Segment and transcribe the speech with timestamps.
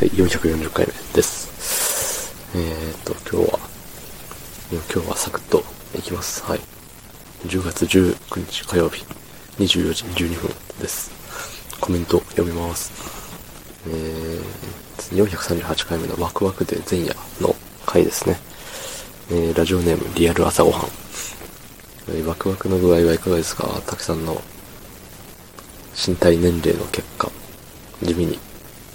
[0.00, 2.32] はい、440回目です。
[2.56, 3.58] えーと、今日は、
[4.72, 5.62] 今日はサクッと
[5.94, 6.42] いきます。
[6.42, 6.60] はい。
[7.44, 8.16] 10月19
[8.46, 9.04] 日火曜日、
[9.58, 10.48] 24時12分
[10.80, 11.10] です。
[11.82, 12.90] コメント読みます。
[13.88, 17.54] えー、438回目のワクワクで前夜の
[17.84, 18.38] 回ですね。
[19.30, 20.82] えー、ラジオネームリアル朝ごはん。
[22.08, 23.66] えー、ワクワクの具合はいかがですか？
[23.86, 24.40] たくさんの
[25.94, 27.30] 身体年齢の結果、
[28.02, 28.38] 地味に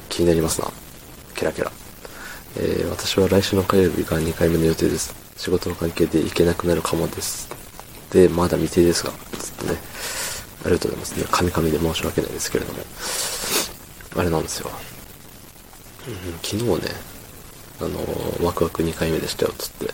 [0.10, 0.72] 気になりますな。
[1.36, 1.72] ケラケラ。
[2.58, 5.14] えー、私は来週の火曜日が2回目の予定です。
[5.38, 7.50] 仕事の関係で行けなくなるかもです。
[8.12, 9.78] で、まだ未定ですが、つってね。
[10.64, 11.26] ありがとうございますね。
[11.30, 12.80] カミカミで申し訳ないですけれども。
[14.18, 14.72] あれなんですよ。
[16.42, 16.92] 昨日ね、
[17.82, 19.94] あの、ワクワク2回目でしたよ、つって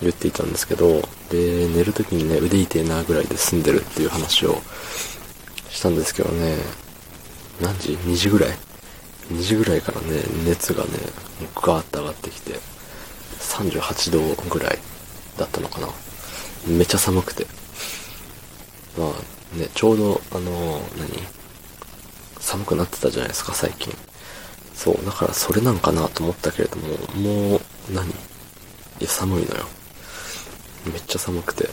[0.00, 4.60] 言っていたんですけど、で、寝るときにね、腕痛いなぐらいで済んでるっていう話を
[5.68, 6.56] したんですけどね、
[7.60, 8.69] 何時 ?2 時ぐらい？
[9.30, 10.90] 2時ぐらいからね、熱がね、
[11.54, 12.58] ガーッと上がってきて、
[13.38, 14.78] 38度ぐらい
[15.38, 15.88] だったのかな。
[16.66, 17.46] めっちゃ寒くて。
[18.98, 21.10] まあね、ちょうど、あのー、何？
[22.40, 23.94] 寒くなってたじゃないですか、最近。
[24.74, 26.88] そう、だからそれなんかなと思ったけれども、
[27.50, 27.60] もう、
[27.92, 28.08] 何？
[28.08, 28.12] い
[29.00, 29.66] や、寒いのよ。
[30.86, 31.68] めっちゃ寒くて。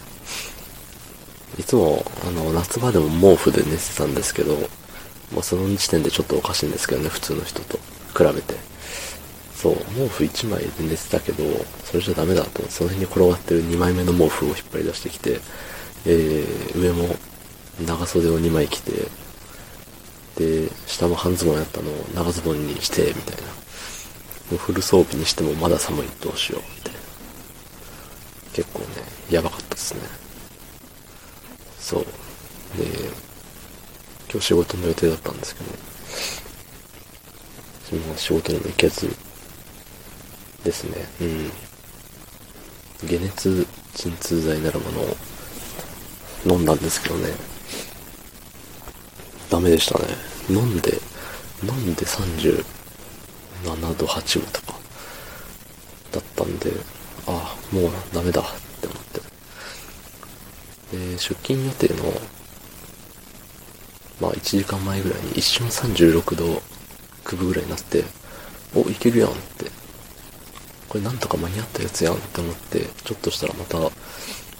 [1.57, 4.55] いつも、あの、夏場でも毛布で寝てたんですけど、
[5.33, 7.77] まあ、その時点でちょっとおかしいんですけどね、普通の人と
[8.17, 8.55] 比べて。
[9.55, 11.43] そう、毛布1枚で寝てたけど、
[11.83, 15.39] それじゃダメだと、その辺に転がってる2枚目の毛布を引っ張り出してきて、
[16.05, 17.15] えー、上も
[17.85, 18.91] 長袖を2枚着て、
[20.37, 23.41] で、下も半ズボンやったのを長ズボンにして、みたいな。
[24.51, 26.99] もうフル装備にしてもまだ寒い、どうしよう、みたいな。
[28.53, 28.85] 結構ね、
[29.29, 30.01] やばかったですね。
[31.79, 32.05] そう。
[32.77, 33.09] で、
[34.29, 35.69] 今日仕事の予定だったんですけど、
[37.89, 39.09] その仕事にも行けず
[40.63, 41.51] ですね、うん。
[43.07, 45.15] 解熱鎮痛剤なるものを
[46.45, 47.29] 飲んだんですけどね、
[49.49, 50.05] ダメでしたね。
[50.49, 50.99] 飲んで、
[51.63, 52.63] 飲んで37
[53.95, 54.77] 度8分とか
[56.11, 56.71] だったんで、
[57.27, 58.45] ああ、もうダメだっ
[58.81, 59.21] て思って。
[60.97, 62.13] で、出勤予定の
[64.19, 66.61] まあ1時間前ぐらいに一瞬36度
[67.25, 68.03] 9分ぐらいになって、
[68.75, 69.69] お、いけるやんって。
[70.89, 73.77] これなんとか間に合ったやつやんって思って、ちょっとしたらまた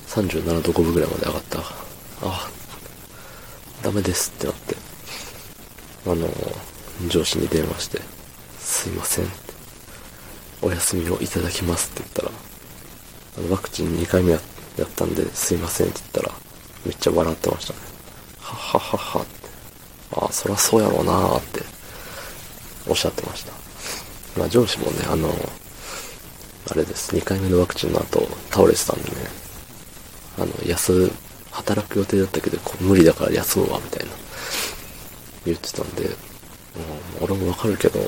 [0.07, 1.59] 37度5分ぐらいまで上がった。
[2.21, 2.49] あ、
[3.81, 4.75] ダメですってなって、
[6.05, 6.27] あの、
[7.07, 8.01] 上司に電話して、
[8.59, 9.25] すいません、
[10.61, 12.31] お休みをいただきますって言ったら、
[13.37, 14.41] あのワクチン2回目やっ
[14.95, 16.35] たんで、すいませんって言ったら、
[16.85, 17.79] めっちゃ笑ってましたね。
[18.39, 19.36] ははははって。
[20.13, 21.61] ああ、そらそうやろうなーって
[22.87, 23.51] おっしゃってました。
[24.37, 25.29] まあ上司もね、あの、
[26.69, 29.15] あれです、2回目のワクチンの後倒れてたんでね、
[30.37, 31.11] あの、休、
[31.51, 34.11] 働く予定だったけど、無理だから休むわ、みたいな、
[35.45, 36.13] 言ってたんで、う、
[37.21, 37.99] 俺もわかるけど、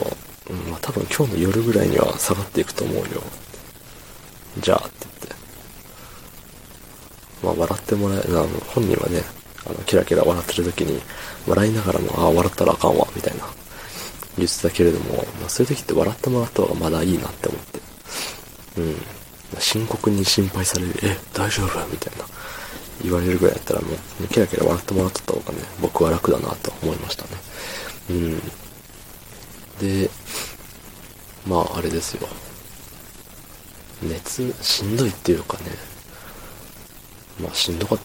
[0.49, 3.03] うん、まあ多分今日の夜ぐらいには下がっていくと思うよ。
[4.59, 5.35] じゃあ、って言って。
[7.43, 9.23] まあ笑ってもらえ、あの、本人はね、
[9.65, 11.01] あの、キラキラ笑ってる時に、
[11.47, 13.45] 笑いながらも、ああ、笑ったらあかんわ、みたいな、
[14.37, 17.79] 言ってたけれども、まあ、そういう時って笑ってもらった方がまだいいなって思って。
[18.77, 18.95] うん。
[19.59, 21.87] 深刻に心配される、え、大丈夫？
[21.87, 22.25] みたいな、
[23.03, 23.87] 言われるぐらいだったらも
[24.21, 27.29] う、キラキラ笑ってもらっとった方がね、僕は楽だなと思いましたね。
[28.11, 28.39] うん。
[29.79, 30.09] で、
[31.47, 32.27] まあ、あれですよ。
[34.03, 35.63] 熱、しんどいっていうかね、
[37.41, 37.99] まあ、しんどかっ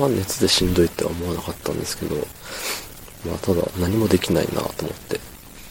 [0.00, 0.06] た。
[0.06, 2.16] あ熱でしんどいって思わなかったんですけど、
[3.26, 5.20] まあただ何もできないなと思って、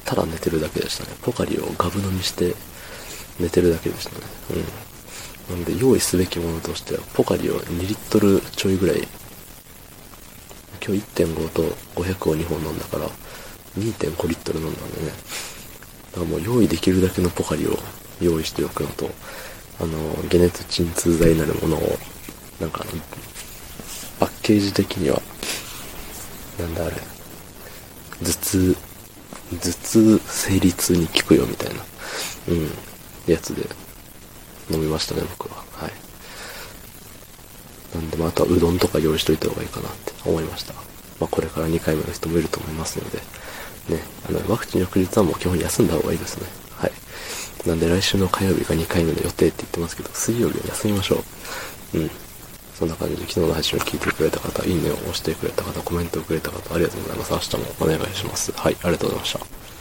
[0.05, 1.11] ただ寝てるだけでしたね。
[1.21, 2.55] ポカリをガブ飲みして
[3.39, 4.21] 寝てるだけでしたね。
[5.49, 5.55] うん。
[5.55, 9.07] なんで用意すべきものとしては、ポカリを2リットルちょいぐらい、
[10.85, 11.63] 今日1.5と
[11.95, 13.07] 500を2本飲んだから、
[13.77, 15.07] 2.5リットル飲んだんでね。
[16.11, 17.77] だからもう用意できるだけのポカリを
[18.21, 19.09] 用意しておくのと、
[19.79, 19.97] あの、
[20.29, 21.97] 解熱鎮痛剤になるものを、
[22.59, 22.85] なんか
[24.49, 25.21] ケージ的には、
[26.57, 26.95] なんだあれ、
[28.23, 28.75] 頭痛、
[29.51, 31.81] 頭痛生理痛に効くよみたいな、
[32.47, 33.61] うん、やつで
[34.71, 35.63] 飲みましたね、僕は。
[35.73, 35.91] はい。
[37.93, 40.73] なんで、まあ、あとはうどんとか用意しといた方がいいかなって思いました。
[40.73, 40.81] ま
[41.21, 43.19] あ、これから2回目の人もいると思いますので、
[43.95, 46.47] ね、あの、ワクチン翌日はもう基本休んだ方がいいですね。
[46.71, 46.91] はい。
[47.67, 51.23] なんで来週の火曜日が2回目の予定って言ってますけど、水曜日は休みましょ
[51.93, 51.99] う。
[51.99, 52.11] うん。
[52.79, 57.33] そんな感じで昨日の配信を聞いてくれた方、いいねを押してくれた方、コメントをくれた方、ありがとうございます。
[57.33, 58.53] 明日もお願いします。
[58.53, 59.78] はい、ありがとうございました。